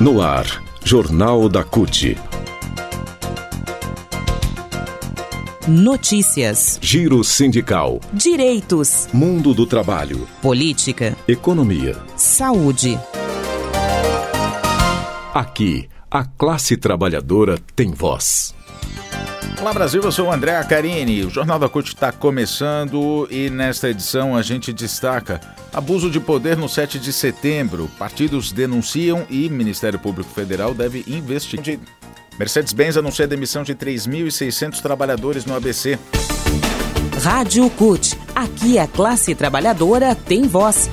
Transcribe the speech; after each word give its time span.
No 0.00 0.22
ar, 0.22 0.62
Jornal 0.84 1.48
da 1.48 1.64
CUT. 1.64 2.16
Notícias. 5.66 6.78
Giro 6.80 7.24
sindical. 7.24 8.00
Direitos. 8.12 9.08
Mundo 9.12 9.52
do 9.52 9.66
trabalho. 9.66 10.28
Política. 10.40 11.16
Economia. 11.26 11.96
Saúde. 12.14 12.96
Aqui, 15.34 15.88
a 16.08 16.24
classe 16.24 16.76
trabalhadora 16.76 17.58
tem 17.74 17.90
voz. 17.90 18.54
Olá 19.60 19.72
Brasil, 19.72 20.00
eu 20.00 20.12
sou 20.12 20.26
o 20.26 20.32
André 20.32 20.56
Acarini. 20.56 21.24
O 21.24 21.30
Jornal 21.30 21.58
da 21.58 21.68
CUT 21.68 21.88
está 21.88 22.12
começando 22.12 23.26
e 23.28 23.50
nesta 23.50 23.88
edição 23.88 24.36
a 24.36 24.40
gente 24.40 24.72
destaca 24.72 25.40
abuso 25.74 26.08
de 26.08 26.20
poder 26.20 26.56
no 26.56 26.68
7 26.68 26.96
de 26.96 27.12
setembro. 27.12 27.90
Partidos 27.98 28.52
denunciam 28.52 29.26
e 29.28 29.48
Ministério 29.48 29.98
Público 29.98 30.30
Federal 30.30 30.72
deve 30.72 31.04
investigar. 31.08 31.76
Mercedes-Benz 32.38 32.96
anuncia 32.96 33.24
a 33.24 33.28
demissão 33.28 33.64
de 33.64 33.74
3.600 33.74 34.80
trabalhadores 34.80 35.44
no 35.44 35.56
ABC. 35.56 35.98
Rádio 37.20 37.68
CUT. 37.70 38.16
Aqui 38.36 38.78
a 38.78 38.86
classe 38.86 39.34
trabalhadora 39.34 40.14
tem 40.14 40.42
voz. 40.46 40.88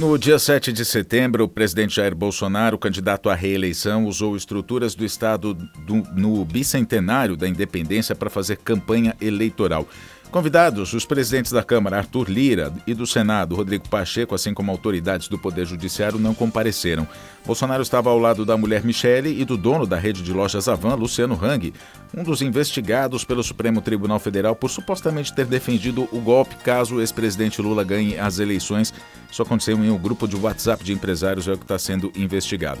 No 0.00 0.16
dia 0.16 0.38
7 0.38 0.72
de 0.72 0.82
setembro, 0.82 1.44
o 1.44 1.48
presidente 1.48 1.96
Jair 1.96 2.14
Bolsonaro, 2.14 2.78
candidato 2.78 3.28
à 3.28 3.34
reeleição, 3.34 4.06
usou 4.06 4.34
estruturas 4.34 4.94
do 4.94 5.04
Estado 5.04 5.52
do, 5.52 5.96
no 6.16 6.42
bicentenário 6.42 7.36
da 7.36 7.46
independência 7.46 8.14
para 8.14 8.30
fazer 8.30 8.56
campanha 8.56 9.14
eleitoral. 9.20 9.86
Convidados, 10.30 10.94
os 10.94 11.04
presidentes 11.04 11.52
da 11.52 11.62
Câmara, 11.62 11.98
Arthur 11.98 12.30
Lira, 12.30 12.72
e 12.86 12.94
do 12.94 13.06
Senado, 13.06 13.54
Rodrigo 13.54 13.88
Pacheco, 13.90 14.34
assim 14.34 14.54
como 14.54 14.70
autoridades 14.70 15.28
do 15.28 15.36
Poder 15.36 15.66
Judiciário, 15.66 16.18
não 16.18 16.32
compareceram. 16.32 17.06
Bolsonaro 17.44 17.82
estava 17.82 18.08
ao 18.08 18.18
lado 18.18 18.46
da 18.46 18.56
mulher 18.56 18.82
Michele 18.84 19.38
e 19.38 19.44
do 19.44 19.56
dono 19.56 19.86
da 19.86 19.98
rede 19.98 20.22
de 20.22 20.32
lojas 20.32 20.68
Avan, 20.68 20.94
Luciano 20.94 21.38
Hang, 21.42 21.74
um 22.16 22.22
dos 22.22 22.40
investigados 22.42 23.24
pelo 23.24 23.42
Supremo 23.42 23.82
Tribunal 23.82 24.20
Federal 24.20 24.54
por 24.54 24.70
supostamente 24.70 25.34
ter 25.34 25.46
defendido 25.46 26.08
o 26.12 26.20
golpe 26.20 26.54
caso 26.64 26.94
o 26.94 27.00
ex-presidente 27.00 27.60
Lula 27.60 27.82
ganhe 27.82 28.16
as 28.16 28.38
eleições. 28.38 28.94
Isso 29.30 29.42
aconteceu 29.42 29.76
em 29.76 29.90
um 29.90 29.98
grupo 29.98 30.26
de 30.26 30.36
WhatsApp 30.36 30.82
de 30.82 30.92
empresários, 30.92 31.46
é 31.46 31.52
o 31.52 31.56
que 31.56 31.64
está 31.64 31.78
sendo 31.78 32.12
investigado. 32.16 32.80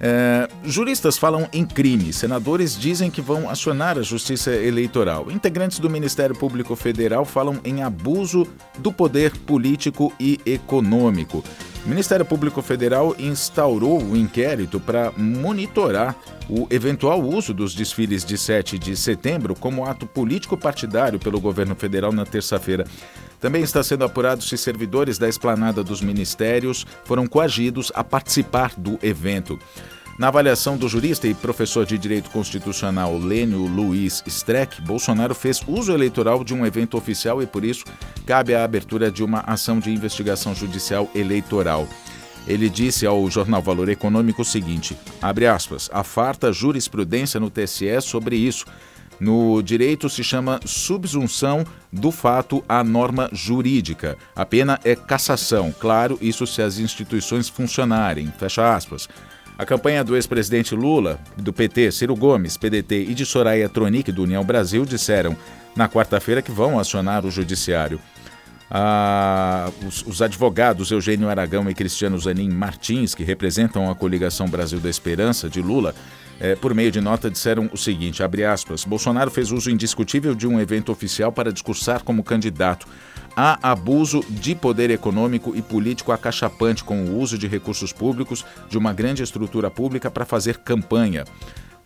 É, 0.00 0.48
juristas 0.64 1.18
falam 1.18 1.48
em 1.52 1.64
crime, 1.64 2.12
senadores 2.12 2.78
dizem 2.78 3.10
que 3.10 3.20
vão 3.20 3.50
acionar 3.50 3.98
a 3.98 4.02
Justiça 4.02 4.50
Eleitoral. 4.50 5.30
Integrantes 5.30 5.78
do 5.78 5.90
Ministério 5.90 6.34
Público 6.34 6.74
Federal 6.74 7.24
falam 7.24 7.60
em 7.64 7.82
abuso 7.82 8.46
do 8.78 8.92
poder 8.92 9.36
político 9.36 10.12
e 10.18 10.40
econômico. 10.46 11.44
O 11.84 11.88
Ministério 11.88 12.26
Público 12.26 12.60
Federal 12.60 13.16
instaurou 13.18 14.02
o 14.02 14.12
um 14.12 14.16
inquérito 14.16 14.78
para 14.78 15.12
monitorar 15.16 16.14
o 16.48 16.66
eventual 16.70 17.22
uso 17.22 17.54
dos 17.54 17.74
desfiles 17.74 18.24
de 18.24 18.36
7 18.36 18.78
de 18.78 18.96
setembro 18.96 19.54
como 19.54 19.86
ato 19.86 20.06
político 20.06 20.56
partidário 20.56 21.18
pelo 21.18 21.40
governo 21.40 21.74
federal 21.74 22.12
na 22.12 22.26
terça-feira. 22.26 22.84
Também 23.40 23.62
está 23.62 23.82
sendo 23.82 24.04
apurado 24.04 24.42
se 24.42 24.56
servidores 24.58 25.18
da 25.18 25.28
esplanada 25.28 25.82
dos 25.82 26.02
ministérios 26.02 26.86
foram 27.04 27.26
coagidos 27.26 27.90
a 27.94 28.04
participar 28.04 28.74
do 28.76 28.98
evento. 29.02 29.58
Na 30.18 30.28
avaliação 30.28 30.76
do 30.76 30.86
jurista 30.86 31.26
e 31.26 31.32
professor 31.32 31.86
de 31.86 31.96
Direito 31.96 32.28
Constitucional 32.28 33.16
Lênio 33.16 33.66
Luiz 33.66 34.22
Streck, 34.26 34.82
Bolsonaro 34.82 35.34
fez 35.34 35.62
uso 35.66 35.94
eleitoral 35.94 36.44
de 36.44 36.52
um 36.52 36.66
evento 36.66 36.98
oficial 36.98 37.42
e, 37.42 37.46
por 37.46 37.64
isso, 37.64 37.84
cabe 38.26 38.54
a 38.54 38.62
abertura 38.62 39.10
de 39.10 39.24
uma 39.24 39.40
ação 39.40 39.78
de 39.78 39.90
investigação 39.90 40.54
judicial 40.54 41.10
eleitoral. 41.14 41.88
Ele 42.46 42.68
disse 42.68 43.06
ao 43.06 43.30
jornal 43.30 43.62
Valor 43.62 43.88
Econômico 43.88 44.42
o 44.42 44.44
seguinte: 44.44 44.94
abre 45.22 45.46
aspas, 45.46 45.88
a 45.90 46.04
farta 46.04 46.52
jurisprudência 46.52 47.40
no 47.40 47.48
TSE 47.48 48.00
sobre 48.02 48.36
isso. 48.36 48.66
No 49.20 49.60
direito 49.62 50.08
se 50.08 50.24
chama 50.24 50.58
subsunção 50.64 51.64
do 51.92 52.10
fato 52.10 52.64
à 52.66 52.82
norma 52.82 53.28
jurídica. 53.32 54.16
A 54.34 54.46
pena 54.46 54.80
é 54.82 54.96
cassação. 54.96 55.72
Claro, 55.78 56.18
isso 56.22 56.46
se 56.46 56.62
as 56.62 56.78
instituições 56.78 57.48
funcionarem. 57.48 58.32
Fecha 58.38 58.74
aspas. 58.74 59.08
A 59.58 59.66
campanha 59.66 60.02
do 60.02 60.16
ex-presidente 60.16 60.74
Lula, 60.74 61.20
do 61.36 61.52
PT, 61.52 61.92
Ciro 61.92 62.16
Gomes, 62.16 62.56
PDT 62.56 63.02
e 63.10 63.14
de 63.14 63.26
Soraya 63.26 63.68
Tronic, 63.68 64.10
do 64.10 64.22
União 64.22 64.42
Brasil, 64.42 64.86
disseram 64.86 65.36
na 65.76 65.86
quarta-feira 65.86 66.40
que 66.40 66.50
vão 66.50 66.78
acionar 66.78 67.26
o 67.26 67.30
judiciário. 67.30 68.00
Os, 69.86 70.02
os, 70.06 70.22
advogados 70.22 70.90
Eugênio 70.90 71.28
Aragão 71.28 71.68
e 71.68 71.74
Cristiano 71.74 72.18
Zanin 72.18 72.50
Martins, 72.50 73.14
que 73.14 73.24
representam 73.24 73.90
a 73.90 73.94
coligação 73.94 74.48
Brasil 74.48 74.78
da 74.78 74.88
Esperança 74.88 75.48
de 75.48 75.60
Lula, 75.60 75.94
eh, 76.38 76.54
por 76.54 76.72
meio 76.72 76.92
de 76.92 77.00
nota 77.00 77.28
disseram 77.28 77.68
o 77.72 77.76
seguinte, 77.76 78.22
aspas, 78.22 78.84
Bolsonaro 78.84 79.30
fez 79.30 79.50
uso 79.50 79.70
indiscutível 79.70 80.34
de 80.34 80.46
um 80.46 80.60
evento 80.60 80.92
oficial 80.92 81.32
para 81.32 81.52
discursar 81.52 82.04
como 82.04 82.22
candidato 82.22 82.86
há 83.36 83.58
abuso 83.70 84.24
de 84.28 84.54
poder 84.54 84.90
econômico 84.90 85.54
e 85.54 85.62
político 85.62 86.12
acachapante 86.12 86.84
com 86.84 87.04
o 87.04 87.18
uso 87.18 87.38
de 87.38 87.46
recursos 87.46 87.92
públicos 87.92 88.44
de 88.68 88.78
uma 88.78 88.92
grande 88.92 89.22
estrutura 89.22 89.70
pública 89.70 90.10
para 90.10 90.24
fazer 90.24 90.58
campanha. 90.58 91.24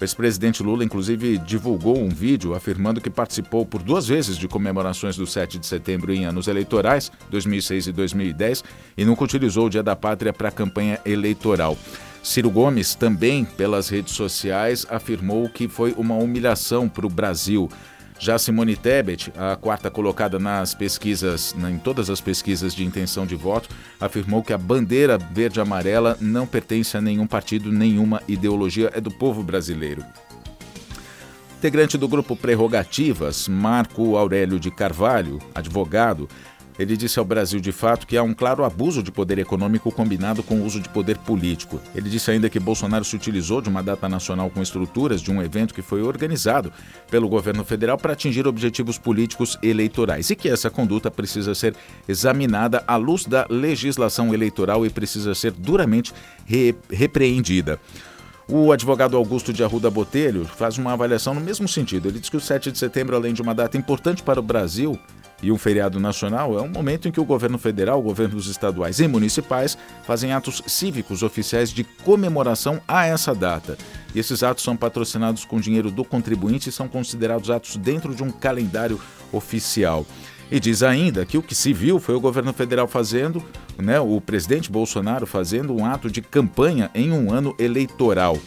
O 0.04 0.06
ex-presidente 0.06 0.62
Lula, 0.62 0.84
inclusive, 0.84 1.38
divulgou 1.38 1.98
um 1.98 2.10
vídeo 2.10 2.54
afirmando 2.54 3.00
que 3.00 3.08
participou 3.08 3.64
por 3.64 3.82
duas 3.82 4.06
vezes 4.06 4.36
de 4.36 4.46
comemorações 4.46 5.16
do 5.16 5.26
7 5.26 5.58
de 5.58 5.66
setembro 5.66 6.12
em 6.12 6.26
anos 6.26 6.46
eleitorais, 6.46 7.10
2006 7.30 7.86
e 7.86 7.92
2010, 7.92 8.62
e 8.98 9.04
nunca 9.06 9.24
utilizou 9.24 9.64
o 9.64 9.70
Dia 9.70 9.82
da 9.82 9.96
Pátria 9.96 10.30
para 10.30 10.50
a 10.50 10.52
campanha 10.52 11.00
eleitoral. 11.06 11.78
Ciro 12.22 12.50
Gomes, 12.50 12.94
também 12.94 13.46
pelas 13.46 13.88
redes 13.88 14.12
sociais, 14.12 14.86
afirmou 14.90 15.48
que 15.48 15.68
foi 15.68 15.94
uma 15.96 16.16
humilhação 16.16 16.86
para 16.86 17.06
o 17.06 17.10
Brasil. 17.10 17.70
Já 18.18 18.38
Simone 18.38 18.76
Tebet, 18.76 19.32
a 19.36 19.56
quarta 19.56 19.90
colocada 19.90 20.38
nas 20.38 20.72
pesquisas, 20.72 21.54
em 21.68 21.78
todas 21.78 22.08
as 22.08 22.20
pesquisas 22.20 22.74
de 22.74 22.84
intenção 22.84 23.26
de 23.26 23.34
voto, 23.34 23.68
afirmou 24.00 24.42
que 24.42 24.52
a 24.52 24.58
bandeira 24.58 25.18
verde-amarela 25.18 26.16
não 26.20 26.46
pertence 26.46 26.96
a 26.96 27.00
nenhum 27.00 27.26
partido, 27.26 27.72
nenhuma 27.72 28.22
ideologia, 28.28 28.90
é 28.94 29.00
do 29.00 29.10
povo 29.10 29.42
brasileiro. 29.42 30.04
Integrante 31.58 31.96
do 31.96 32.06
grupo 32.06 32.36
Prerrogativas, 32.36 33.48
Marco 33.48 34.16
Aurélio 34.16 34.60
de 34.60 34.70
Carvalho, 34.70 35.38
advogado, 35.54 36.28
ele 36.78 36.96
disse 36.96 37.18
ao 37.18 37.24
Brasil 37.24 37.60
de 37.60 37.70
Fato 37.70 38.06
que 38.06 38.16
há 38.16 38.22
um 38.22 38.34
claro 38.34 38.64
abuso 38.64 39.02
de 39.02 39.12
poder 39.12 39.38
econômico 39.38 39.92
combinado 39.92 40.42
com 40.42 40.56
o 40.56 40.64
uso 40.64 40.80
de 40.80 40.88
poder 40.88 41.18
político. 41.18 41.80
Ele 41.94 42.10
disse 42.10 42.30
ainda 42.30 42.50
que 42.50 42.58
Bolsonaro 42.58 43.04
se 43.04 43.14
utilizou 43.14 43.60
de 43.60 43.68
uma 43.68 43.82
data 43.82 44.08
nacional 44.08 44.50
com 44.50 44.60
estruturas 44.60 45.20
de 45.20 45.30
um 45.30 45.40
evento 45.40 45.72
que 45.72 45.82
foi 45.82 46.02
organizado 46.02 46.72
pelo 47.10 47.28
governo 47.28 47.64
federal 47.64 47.96
para 47.96 48.12
atingir 48.12 48.46
objetivos 48.46 48.98
políticos 48.98 49.56
eleitorais 49.62 50.30
e 50.30 50.36
que 50.36 50.48
essa 50.48 50.68
conduta 50.68 51.10
precisa 51.10 51.54
ser 51.54 51.74
examinada 52.08 52.82
à 52.86 52.96
luz 52.96 53.24
da 53.24 53.46
legislação 53.48 54.34
eleitoral 54.34 54.84
e 54.84 54.90
precisa 54.90 55.34
ser 55.34 55.52
duramente 55.52 56.12
re 56.44 56.74
repreendida. 56.90 57.78
O 58.46 58.72
advogado 58.72 59.16
Augusto 59.16 59.52
de 59.52 59.64
Arruda 59.64 59.90
Botelho 59.90 60.44
faz 60.44 60.76
uma 60.76 60.92
avaliação 60.92 61.32
no 61.34 61.40
mesmo 61.40 61.66
sentido. 61.66 62.08
Ele 62.08 62.18
diz 62.18 62.28
que 62.28 62.36
o 62.36 62.40
7 62.40 62.70
de 62.70 62.78
setembro, 62.78 63.16
além 63.16 63.32
de 63.32 63.40
uma 63.40 63.54
data 63.54 63.78
importante 63.78 64.22
para 64.22 64.38
o 64.38 64.42
Brasil, 64.42 64.98
e 65.44 65.52
um 65.52 65.58
feriado 65.58 66.00
nacional 66.00 66.58
é 66.58 66.62
um 66.62 66.68
momento 66.68 67.06
em 67.06 67.12
que 67.12 67.20
o 67.20 67.24
governo 67.24 67.58
federal, 67.58 68.00
governos 68.00 68.46
estaduais 68.46 68.98
e 68.98 69.06
municipais 69.06 69.76
fazem 70.02 70.32
atos 70.32 70.62
cívicos 70.66 71.22
oficiais 71.22 71.70
de 71.70 71.84
comemoração 71.84 72.80
a 72.88 73.04
essa 73.04 73.34
data. 73.34 73.76
E 74.14 74.18
esses 74.18 74.42
atos 74.42 74.64
são 74.64 74.74
patrocinados 74.74 75.44
com 75.44 75.60
dinheiro 75.60 75.90
do 75.90 76.02
contribuinte 76.02 76.70
e 76.70 76.72
são 76.72 76.88
considerados 76.88 77.50
atos 77.50 77.76
dentro 77.76 78.14
de 78.14 78.22
um 78.22 78.30
calendário 78.30 78.98
oficial. 79.30 80.06
E 80.50 80.58
diz 80.58 80.82
ainda 80.82 81.26
que 81.26 81.36
o 81.36 81.42
que 81.42 81.54
se 81.54 81.74
viu 81.74 82.00
foi 82.00 82.14
o 82.14 82.20
governo 82.20 82.54
federal 82.54 82.88
fazendo, 82.88 83.42
né, 83.76 84.00
o 84.00 84.20
presidente 84.22 84.72
Bolsonaro 84.72 85.26
fazendo 85.26 85.74
um 85.74 85.84
ato 85.84 86.10
de 86.10 86.22
campanha 86.22 86.90
em 86.94 87.12
um 87.12 87.30
ano 87.30 87.54
eleitoral. 87.58 88.38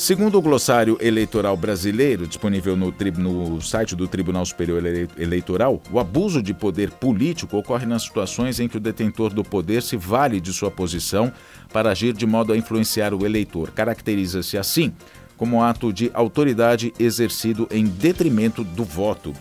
Segundo 0.00 0.38
o 0.38 0.40
glossário 0.40 0.96
eleitoral 0.98 1.54
brasileiro, 1.58 2.26
disponível 2.26 2.74
no, 2.74 2.90
no, 3.18 3.60
site 3.60 3.94
do 3.94 4.08
Tribunal 4.08 4.46
Superior 4.46 4.82
Eleitoral, 5.18 5.78
o 5.92 6.00
abuso 6.00 6.42
de 6.42 6.54
poder 6.54 6.90
político 6.90 7.58
ocorre 7.58 7.84
nas 7.84 8.04
situações 8.04 8.58
em 8.58 8.66
que 8.66 8.78
o 8.78 8.80
detentor 8.80 9.28
do 9.28 9.44
poder 9.44 9.82
se 9.82 9.98
vale 9.98 10.40
de 10.40 10.54
sua 10.54 10.70
posição 10.70 11.30
para 11.70 11.90
agir 11.90 12.14
de 12.14 12.24
modo 12.24 12.54
a 12.54 12.56
influenciar 12.56 13.12
o 13.12 13.26
eleitor. 13.26 13.72
Caracteriza-se 13.72 14.56
assim 14.56 14.90
como 15.36 15.62
ato 15.62 15.92
de 15.92 16.10
autoridade 16.14 16.94
exercido 16.98 17.68
em 17.70 17.84
detrimento 17.84 18.64
do 18.64 18.84
voto. 18.84 19.34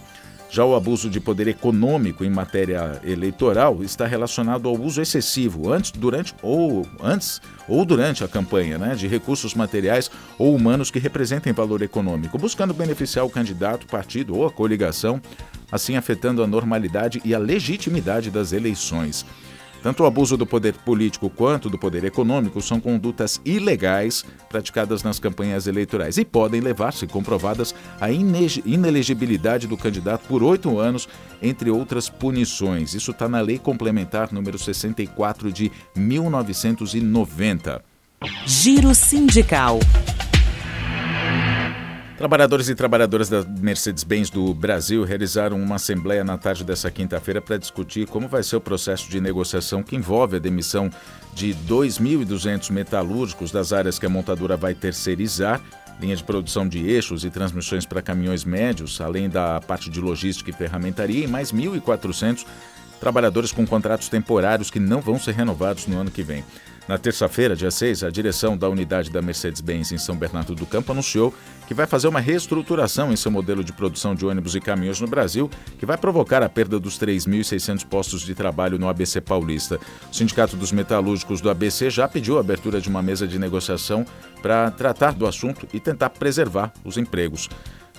Já 0.51 0.65
o 0.65 0.75
abuso 0.75 1.11
de 1.11 1.19
poder 1.19 1.47
econômico 1.47 2.25
em 2.25 2.29
matéria 2.29 2.99
eleitoral 3.03 3.83
está 3.83 4.07
relacionado 4.07 4.67
ao 4.67 4.75
uso 4.75 4.99
excessivo 4.99 5.71
antes, 5.71 5.91
durante 5.91 6.33
ou 6.41 6.87
antes 6.99 7.39
ou 7.67 7.85
durante 7.85 8.23
a 8.23 8.27
campanha, 8.27 8.79
né, 8.79 8.95
de 8.95 9.07
recursos 9.07 9.53
materiais 9.53 10.09
ou 10.39 10.55
humanos 10.55 10.89
que 10.89 10.97
representem 10.97 11.53
valor 11.53 11.83
econômico, 11.83 12.35
buscando 12.39 12.73
beneficiar 12.73 13.25
o 13.25 13.29
candidato, 13.29 13.85
partido 13.85 14.35
ou 14.35 14.47
a 14.47 14.51
coligação, 14.51 15.21
assim 15.71 15.95
afetando 15.95 16.41
a 16.41 16.47
normalidade 16.47 17.21
e 17.23 17.35
a 17.35 17.39
legitimidade 17.39 18.31
das 18.31 18.51
eleições. 18.51 19.23
Tanto 19.81 20.03
o 20.03 20.05
abuso 20.05 20.35
do 20.35 20.45
poder 20.45 20.73
político 20.73 21.29
quanto 21.29 21.69
do 21.69 21.77
poder 21.77 22.03
econômico 22.03 22.61
são 22.61 22.79
condutas 22.79 23.39
ilegais 23.45 24.25
praticadas 24.49 25.03
nas 25.03 25.19
campanhas 25.19 25.67
eleitorais 25.67 26.17
e 26.17 26.25
podem 26.25 26.59
levar, 26.59 26.93
se 26.93 27.07
comprovadas, 27.07 27.73
à 27.99 28.11
inelegibilidade 28.11 29.67
do 29.67 29.77
candidato 29.77 30.27
por 30.27 30.43
oito 30.43 30.79
anos, 30.79 31.07
entre 31.41 31.69
outras 31.69 32.09
punições. 32.09 32.93
Isso 32.93 33.11
está 33.11 33.29
na 33.29 33.39
Lei 33.39 33.57
Complementar 33.57 34.33
número 34.33 34.59
64 34.59 35.51
de 35.51 35.71
1990. 35.95 37.81
Giro 38.45 38.93
Sindical. 38.93 39.79
Trabalhadores 42.19 42.67
e 42.67 42.75
trabalhadoras 42.75 43.29
da 43.29 43.45
Mercedes-Benz 43.45 44.29
do 44.29 44.53
Brasil 44.53 45.05
realizaram 45.05 45.55
uma 45.55 45.75
assembleia 45.75 46.21
na 46.21 46.37
tarde 46.37 46.65
dessa 46.65 46.91
quinta-feira 46.91 47.41
para 47.41 47.55
discutir 47.55 48.05
como 48.07 48.27
vai 48.27 48.43
ser 48.43 48.57
o 48.57 48.61
processo 48.61 49.09
de 49.09 49.21
negociação 49.21 49.81
que 49.81 49.95
envolve 49.95 50.35
a 50.35 50.39
demissão 50.39 50.89
de 51.33 51.55
2.200 51.65 52.71
metalúrgicos 52.71 53.53
das 53.53 53.71
áreas 53.71 53.97
que 53.97 54.05
a 54.05 54.09
montadora 54.09 54.57
vai 54.57 54.75
terceirizar, 54.75 55.61
linha 55.97 56.13
de 56.13 56.21
produção 56.21 56.67
de 56.67 56.85
eixos 56.85 57.23
e 57.23 57.29
transmissões 57.29 57.85
para 57.85 58.01
caminhões 58.01 58.43
médios, 58.43 58.99
além 58.99 59.29
da 59.29 59.61
parte 59.61 59.89
de 59.89 60.01
logística 60.01 60.49
e 60.49 60.53
ferramentaria, 60.53 61.23
e 61.23 61.27
mais 61.27 61.53
1.400 61.53 62.45
trabalhadores 62.99 63.53
com 63.53 63.65
contratos 63.65 64.09
temporários 64.09 64.69
que 64.69 64.77
não 64.77 64.99
vão 64.99 65.17
ser 65.17 65.35
renovados 65.35 65.87
no 65.87 65.97
ano 65.97 66.11
que 66.11 66.21
vem. 66.21 66.43
Na 66.89 66.97
terça-feira, 66.97 67.55
dia 67.55 67.69
6, 67.69 68.03
a 68.03 68.09
direção 68.09 68.57
da 68.57 68.67
unidade 68.67 69.11
da 69.11 69.21
Mercedes-Benz 69.21 69.91
em 69.91 69.99
São 69.99 70.15
Bernardo 70.15 70.55
do 70.55 70.65
Campo 70.65 70.91
anunciou 70.91 71.31
que 71.67 71.73
vai 71.75 71.85
fazer 71.85 72.07
uma 72.07 72.19
reestruturação 72.19 73.13
em 73.13 73.15
seu 73.15 73.29
modelo 73.29 73.63
de 73.63 73.71
produção 73.71 74.15
de 74.15 74.25
ônibus 74.25 74.55
e 74.55 74.59
caminhões 74.59 74.99
no 74.99 75.05
Brasil, 75.05 75.51
que 75.77 75.85
vai 75.85 75.99
provocar 75.99 76.41
a 76.41 76.49
perda 76.49 76.79
dos 76.79 76.97
3.600 76.97 77.85
postos 77.85 78.21
de 78.21 78.33
trabalho 78.33 78.79
no 78.79 78.89
ABC 78.89 79.21
Paulista. 79.21 79.79
O 80.11 80.15
Sindicato 80.15 80.57
dos 80.57 80.71
Metalúrgicos 80.71 81.41
do 81.41 81.51
ABC 81.51 81.91
já 81.91 82.07
pediu 82.07 82.37
a 82.37 82.39
abertura 82.39 82.81
de 82.81 82.89
uma 82.89 83.03
mesa 83.03 83.27
de 83.27 83.37
negociação 83.37 84.03
para 84.41 84.71
tratar 84.71 85.13
do 85.13 85.27
assunto 85.27 85.67
e 85.71 85.79
tentar 85.79 86.09
preservar 86.09 86.73
os 86.83 86.97
empregos. 86.97 87.47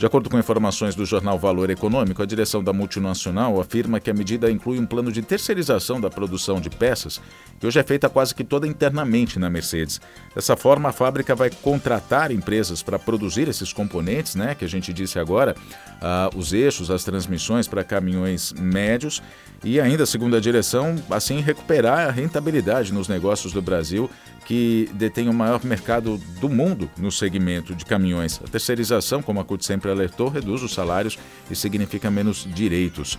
De 0.00 0.06
acordo 0.06 0.30
com 0.30 0.38
informações 0.38 0.94
do 0.94 1.04
jornal 1.04 1.38
Valor 1.38 1.68
Econômico, 1.68 2.22
a 2.22 2.26
direção 2.26 2.64
da 2.64 2.72
multinacional 2.72 3.60
afirma 3.60 4.00
que 4.00 4.08
a 4.08 4.14
medida 4.14 4.50
inclui 4.50 4.78
um 4.78 4.86
plano 4.86 5.12
de 5.12 5.20
terceirização 5.20 6.00
da 6.00 6.08
produção 6.08 6.58
de 6.58 6.70
peças, 6.70 7.20
que 7.60 7.66
hoje 7.66 7.78
é 7.78 7.82
feita 7.82 8.08
quase 8.08 8.34
que 8.34 8.42
toda 8.42 8.66
internamente 8.66 9.38
na 9.38 9.50
Mercedes. 9.50 10.00
Dessa 10.34 10.56
forma, 10.56 10.88
a 10.88 10.92
fábrica 10.92 11.34
vai 11.34 11.50
contratar 11.50 12.32
empresas 12.32 12.82
para 12.82 12.98
produzir 12.98 13.46
esses 13.46 13.74
componentes, 13.74 14.36
né, 14.36 14.54
que 14.54 14.64
a 14.64 14.68
gente 14.68 14.90
disse 14.90 15.18
agora, 15.18 15.54
uh, 16.00 16.34
os 16.34 16.54
eixos, 16.54 16.90
as 16.90 17.04
transmissões 17.04 17.68
para 17.68 17.84
caminhões 17.84 18.54
médios, 18.54 19.22
e 19.62 19.78
ainda, 19.78 20.06
segundo 20.06 20.34
a 20.34 20.40
direção, 20.40 20.96
assim 21.10 21.40
recuperar 21.40 22.08
a 22.08 22.10
rentabilidade 22.10 22.90
nos 22.90 23.06
negócios 23.06 23.52
do 23.52 23.60
Brasil 23.60 24.08
que 24.50 24.90
detém 24.94 25.28
o 25.28 25.32
maior 25.32 25.64
mercado 25.64 26.18
do 26.40 26.48
mundo 26.48 26.90
no 26.98 27.12
segmento 27.12 27.72
de 27.72 27.84
caminhões. 27.84 28.40
A 28.44 28.48
terceirização, 28.48 29.22
como 29.22 29.38
a 29.38 29.44
CUT 29.44 29.64
sempre 29.64 29.89
alertou, 29.90 30.28
reduz 30.28 30.62
os 30.62 30.72
salários 30.72 31.18
e 31.50 31.56
significa 31.56 32.10
menos 32.10 32.46
direitos. 32.54 33.18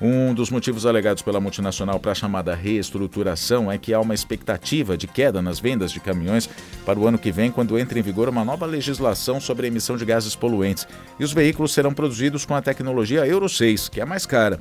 Um 0.00 0.34
dos 0.34 0.50
motivos 0.50 0.84
alegados 0.84 1.22
pela 1.22 1.40
multinacional 1.40 1.98
para 1.98 2.12
a 2.12 2.14
chamada 2.14 2.54
reestruturação 2.54 3.72
é 3.72 3.78
que 3.78 3.94
há 3.94 4.00
uma 4.00 4.12
expectativa 4.12 4.94
de 4.96 5.06
queda 5.06 5.40
nas 5.40 5.58
vendas 5.58 5.90
de 5.90 6.00
caminhões 6.00 6.50
para 6.84 6.98
o 6.98 7.06
ano 7.06 7.18
que 7.18 7.32
vem, 7.32 7.50
quando 7.50 7.78
entra 7.78 7.98
em 7.98 8.02
vigor 8.02 8.28
uma 8.28 8.44
nova 8.44 8.66
legislação 8.66 9.40
sobre 9.40 9.66
a 9.66 9.68
emissão 9.68 9.96
de 9.96 10.04
gases 10.04 10.36
poluentes. 10.36 10.86
E 11.18 11.24
os 11.24 11.32
veículos 11.32 11.72
serão 11.72 11.94
produzidos 11.94 12.44
com 12.44 12.54
a 12.54 12.60
tecnologia 12.60 13.26
Euro 13.26 13.48
6, 13.48 13.88
que 13.88 14.00
é 14.00 14.04
mais 14.04 14.26
cara. 14.26 14.60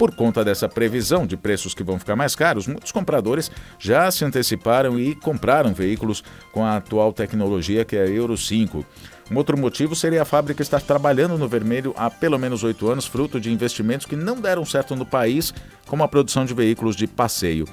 Por 0.00 0.14
conta 0.14 0.42
dessa 0.42 0.66
previsão 0.66 1.26
de 1.26 1.36
preços 1.36 1.74
que 1.74 1.82
vão 1.82 1.98
ficar 1.98 2.16
mais 2.16 2.34
caros, 2.34 2.66
muitos 2.66 2.90
compradores 2.90 3.50
já 3.78 4.10
se 4.10 4.24
anteciparam 4.24 4.98
e 4.98 5.14
compraram 5.14 5.74
veículos 5.74 6.24
com 6.52 6.64
a 6.64 6.78
atual 6.78 7.12
tecnologia 7.12 7.84
que 7.84 7.96
é 7.96 8.04
a 8.04 8.06
Euro 8.06 8.34
5. 8.34 8.82
Um 9.30 9.36
outro 9.36 9.58
motivo 9.58 9.94
seria 9.94 10.22
a 10.22 10.24
fábrica 10.24 10.62
estar 10.62 10.80
trabalhando 10.80 11.36
no 11.36 11.46
vermelho 11.46 11.92
há 11.98 12.08
pelo 12.08 12.38
menos 12.38 12.64
oito 12.64 12.88
anos, 12.88 13.04
fruto 13.04 13.38
de 13.38 13.52
investimentos 13.52 14.06
que 14.06 14.16
não 14.16 14.40
deram 14.40 14.64
certo 14.64 14.96
no 14.96 15.04
país, 15.04 15.52
como 15.86 16.02
a 16.02 16.08
produção 16.08 16.46
de 16.46 16.54
veículos 16.54 16.96
de 16.96 17.06
passeio. 17.06 17.66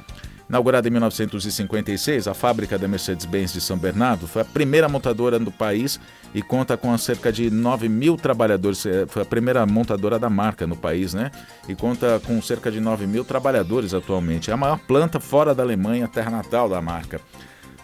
Inaugurada 0.50 0.88
em 0.88 0.92
1956, 0.92 2.26
a 2.26 2.34
fábrica 2.34 2.78
da 2.78 2.88
Mercedes-Benz 2.88 3.52
de 3.52 3.60
São 3.60 3.78
Bernardo 3.78 4.28
foi 4.28 4.44
a 4.44 4.46
primeira 4.46 4.88
montadora 4.88 5.38
do 5.38 5.52
país 5.52 6.00
e 6.34 6.42
conta 6.42 6.78
com 6.78 6.98
cerca 6.98 7.34
de 7.34 7.52
9 7.52 7.90
mil 7.90 8.16
trabalhadores. 8.16 8.86
É, 8.86 9.06
foi 9.08 9.24
a 9.24 9.26
primeira 9.26 9.66
montadora 9.66 10.18
da 10.18 10.30
marca 10.30 10.66
no 10.66 10.78
país, 10.78 11.14
né? 11.14 11.32
E 11.68 11.76
conta 11.76 12.22
com 12.26 12.42
cerca 12.42 12.72
de 12.72 12.80
9 12.80 13.06
mil 13.06 13.26
trabalhadores 13.26 13.94
atualmente. 13.94 14.50
É 14.50 14.54
a 14.54 14.58
maior 14.58 14.80
planta 14.80 15.20
fora 15.20 15.54
da 15.54 15.64
Alemanha, 15.64 16.08
terra 16.08 16.32
natal 16.32 16.70
da 16.70 16.82
marca. 16.82 17.20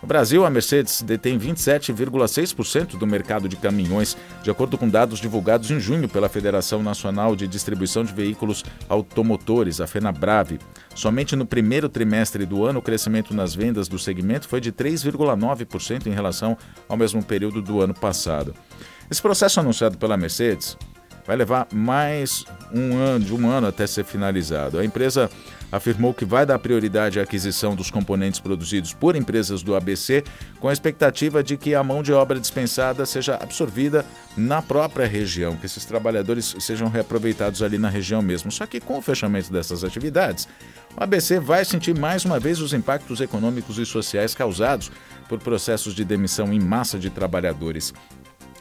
No 0.04 0.08
Brasil, 0.08 0.46
a 0.46 0.50
Mercedes 0.50 1.02
detém 1.02 1.40
27,6% 1.40 2.98
do 2.98 3.08
mercado 3.08 3.48
de 3.48 3.56
caminhões, 3.56 4.18
de 4.44 4.52
acordo 4.52 4.78
com 4.78 4.90
dados 4.90 5.18
divulgados 5.18 5.72
em 5.72 5.80
junho 5.80 6.10
pela 6.10 6.28
Federação 6.28 6.84
Nacional 6.84 7.38
de 7.38 7.48
Distribuição 7.48 8.04
de 8.04 8.12
Veículos 8.12 8.66
Automotores, 8.90 9.80
a 9.80 9.88
FenaBrave. 9.88 10.60
Somente 10.94 11.38
no 11.38 11.46
primeiro 11.46 11.88
trimestre 11.88 12.46
do 12.46 12.66
ano, 12.66 12.80
o 12.80 12.82
crescimento 12.82 13.34
nas 13.34 13.56
vendas 13.56 13.88
do 13.88 13.98
segmento 13.98 14.46
foi 14.46 14.60
de 14.60 14.74
3,9% 14.74 16.06
em 16.08 16.14
relação 16.14 16.58
ao 16.90 16.98
mesmo 16.98 17.24
período 17.24 17.62
do 17.62 17.80
ano 17.80 17.94
passado. 17.94 18.54
Esse 19.10 19.22
processo 19.22 19.62
anunciado 19.62 19.98
pela 19.98 20.18
Mercedes 20.18 20.78
vai 21.26 21.36
levar 21.36 21.68
mais 21.72 22.46
um 22.74 22.98
ano, 22.98 23.26
de 23.26 23.34
um 23.34 23.50
ano 23.50 23.68
até 23.68 23.88
ser 23.88 24.04
finalizado. 24.04 24.80
A 24.80 24.86
empresa 24.86 25.30
afirmou 25.72 26.14
que 26.14 26.24
vai 26.24 26.46
dar 26.46 26.60
prioridade 26.60 27.20
à 27.20 27.24
aquisição 27.24 27.76
dos 27.76 27.90
componentes 27.90 28.40
produzidos 28.40 28.94
por 28.94 29.16
empresas 29.16 29.64
do 29.64 29.76
ABC, 29.76 30.24
com 30.60 30.68
a 30.68 30.74
expectativa 30.74 31.44
de 31.44 31.58
que 31.58 31.74
a 31.74 31.84
mão 31.84 32.04
de 32.04 32.14
obra 32.14 32.40
dispensada 32.40 33.06
seja 33.08 33.36
absorvida 33.42 34.06
na 34.38 34.62
própria 34.62 35.08
região, 35.08 35.56
que 35.56 35.66
esses 35.66 35.84
trabalhadores 35.84 36.56
sejam 36.60 36.90
reaproveitados 36.90 37.64
ali 37.64 37.80
na 37.80 37.90
região 37.90 38.22
mesmo. 38.22 38.52
Só 38.52 38.68
que 38.68 38.80
com 38.80 39.00
o 39.00 39.02
fechamento 39.02 39.52
dessas 39.52 39.84
atividades, 39.84 40.48
o 40.96 41.04
ABC 41.04 41.40
vai 41.40 41.66
sentir 41.66 41.98
mais 41.98 42.24
uma 42.24 42.40
vez 42.40 42.60
os 42.60 42.72
impactos 42.72 43.20
econômicos 43.20 43.80
e 43.80 43.86
sociais 43.86 44.36
causados 44.36 44.92
por 45.28 45.40
processos 45.40 45.96
de 45.96 46.06
demissão 46.06 46.54
em 46.54 46.60
massa 46.60 47.00
de 47.00 47.10
trabalhadores. 47.10 47.92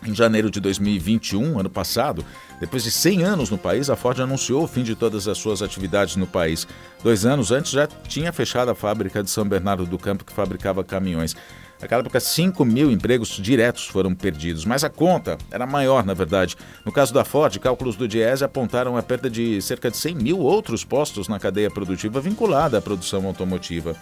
Em 0.04 0.12
janeiro 0.14 0.50
de 0.50 0.58
2021, 0.58 1.60
ano 1.60 1.70
passado, 1.70 2.24
depois 2.58 2.82
de 2.82 2.90
100 2.90 3.22
anos 3.22 3.50
no 3.50 3.58
país, 3.58 3.88
a 3.88 3.94
Ford 3.94 4.18
anunciou 4.18 4.64
o 4.64 4.66
fim 4.66 4.82
de 4.82 4.96
todas 4.96 5.28
as 5.28 5.38
suas 5.38 5.62
atividades 5.62 6.16
no 6.16 6.26
país. 6.26 6.66
Dois 7.04 7.24
anos 7.24 7.52
antes 7.52 7.70
já 7.70 7.86
tinha 7.86 8.32
fechado 8.32 8.70
a 8.70 8.74
fábrica 8.74 9.22
de 9.22 9.30
São 9.30 9.44
Bernardo 9.48 9.86
do 9.86 9.98
Campo, 9.98 10.24
que 10.24 10.32
fabricava 10.32 10.82
caminhões. 10.82 11.36
Naquela 11.80 12.00
época, 12.00 12.18
5 12.18 12.64
mil 12.64 12.90
empregos 12.90 13.28
diretos 13.28 13.86
foram 13.86 14.14
perdidos, 14.14 14.64
mas 14.64 14.82
a 14.82 14.88
conta 14.88 15.38
era 15.50 15.66
maior, 15.66 16.04
na 16.04 16.14
verdade. 16.14 16.56
No 16.84 16.92
caso 16.92 17.14
da 17.14 17.24
Ford, 17.24 17.56
cálculos 17.58 17.94
do 17.96 18.06
Diese 18.06 18.44
apontaram 18.44 18.96
a 18.96 19.02
perda 19.02 19.30
de 19.30 19.60
cerca 19.62 19.90
de 19.90 19.96
100 19.96 20.14
mil 20.16 20.38
outros 20.38 20.84
postos 20.84 21.26
na 21.26 21.38
cadeia 21.38 21.70
produtiva 21.70 22.20
vinculada 22.20 22.78
à 22.78 22.80
produção 22.80 23.26
automotiva. 23.26 23.96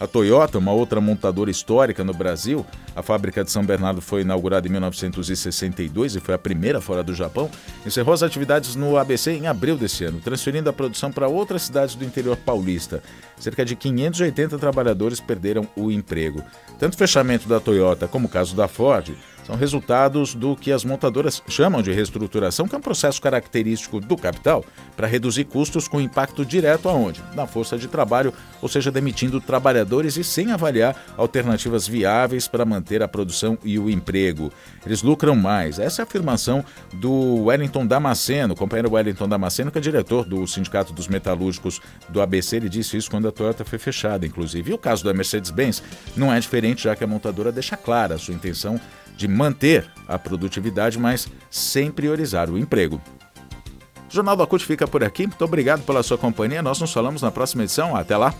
A 0.00 0.06
Toyota, 0.06 0.56
uma 0.56 0.72
outra 0.72 0.98
montadora 0.98 1.50
histórica 1.50 2.02
no 2.02 2.14
Brasil, 2.14 2.64
a 2.96 3.02
fábrica 3.02 3.44
de 3.44 3.50
São 3.50 3.62
Bernardo 3.62 4.00
foi 4.00 4.22
inaugurada 4.22 4.66
em 4.66 4.70
1962 4.70 6.16
e 6.16 6.20
foi 6.20 6.34
a 6.34 6.38
primeira 6.38 6.80
fora 6.80 7.02
do 7.02 7.14
Japão, 7.14 7.50
encerrou 7.84 8.14
as 8.14 8.22
atividades 8.22 8.74
no 8.74 8.96
ABC 8.96 9.32
em 9.32 9.46
abril 9.46 9.76
desse 9.76 10.02
ano, 10.04 10.18
transferindo 10.18 10.70
a 10.70 10.72
produção 10.72 11.12
para 11.12 11.28
outras 11.28 11.64
cidades 11.64 11.94
do 11.94 12.02
interior 12.02 12.38
paulista. 12.38 13.02
Cerca 13.38 13.62
de 13.62 13.76
580 13.76 14.58
trabalhadores 14.58 15.20
perderam 15.20 15.68
o 15.76 15.90
emprego. 15.90 16.42
Tanto 16.78 16.94
o 16.94 16.96
fechamento 16.96 17.46
da 17.46 17.60
Toyota 17.60 18.08
como 18.08 18.26
o 18.26 18.30
caso 18.30 18.56
da 18.56 18.66
Ford 18.66 19.14
são 19.44 19.56
resultados 19.56 20.34
do 20.34 20.54
que 20.56 20.72
as 20.72 20.84
montadoras 20.84 21.42
chamam 21.48 21.82
de 21.82 21.92
reestruturação, 21.92 22.68
que 22.68 22.74
é 22.74 22.78
um 22.78 22.82
processo 22.82 23.20
característico 23.20 24.00
do 24.00 24.16
capital 24.16 24.64
para 24.96 25.06
reduzir 25.06 25.44
custos 25.44 25.88
com 25.88 26.00
impacto 26.00 26.44
direto 26.44 26.88
aonde? 26.88 27.22
Na 27.34 27.46
força 27.46 27.76
de 27.76 27.88
trabalho, 27.88 28.32
ou 28.60 28.68
seja, 28.68 28.90
demitindo 28.90 29.40
trabalhadores 29.40 30.16
e 30.16 30.24
sem 30.24 30.52
avaliar 30.52 30.96
alternativas 31.16 31.86
viáveis 31.86 32.46
para 32.46 32.64
manter 32.64 33.02
a 33.02 33.08
produção 33.08 33.58
e 33.64 33.78
o 33.78 33.90
emprego. 33.90 34.52
Eles 34.84 35.02
lucram 35.02 35.34
mais. 35.34 35.78
Essa 35.78 36.02
é 36.02 36.02
a 36.02 36.06
afirmação 36.06 36.64
do 36.92 37.44
Wellington 37.44 37.86
Damasceno, 37.86 38.54
companheiro 38.54 38.92
Wellington 38.92 39.28
Damasceno, 39.28 39.70
que 39.70 39.78
é 39.78 39.80
diretor 39.80 40.24
do 40.24 40.46
Sindicato 40.46 40.92
dos 40.92 41.08
Metalúrgicos 41.08 41.80
do 42.08 42.20
ABC. 42.20 42.56
Ele 42.56 42.68
disse 42.68 42.96
isso 42.96 43.10
quando 43.10 43.28
a 43.28 43.32
Toyota 43.32 43.64
foi 43.64 43.78
fechada, 43.78 44.26
inclusive. 44.26 44.70
E 44.70 44.74
o 44.74 44.78
caso 44.78 45.04
da 45.04 45.12
Mercedes-Benz 45.12 45.82
não 46.16 46.32
é 46.32 46.38
diferente, 46.38 46.84
já 46.84 46.94
que 46.94 47.04
a 47.04 47.06
montadora 47.06 47.52
deixa 47.52 47.76
clara 47.76 48.14
a 48.14 48.18
sua 48.18 48.34
intenção 48.34 48.80
de 49.16 49.28
manter 49.30 49.90
a 50.06 50.18
produtividade, 50.18 50.98
mas 50.98 51.28
sem 51.50 51.90
priorizar 51.90 52.50
o 52.50 52.58
emprego. 52.58 53.00
O 54.10 54.12
Jornal 54.12 54.36
da 54.36 54.46
CUT 54.46 54.64
fica 54.64 54.88
por 54.88 55.04
aqui. 55.04 55.26
Muito 55.26 55.44
obrigado 55.44 55.82
pela 55.82 56.02
sua 56.02 56.18
companhia. 56.18 56.62
Nós 56.62 56.80
nos 56.80 56.92
falamos 56.92 57.22
na 57.22 57.30
próxima 57.30 57.62
edição. 57.62 57.94
Até 57.94 58.16
lá. 58.16 58.34